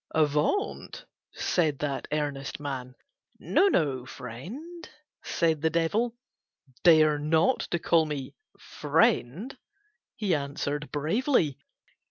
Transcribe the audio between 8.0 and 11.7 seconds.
me 'friend,'" he answered bravely.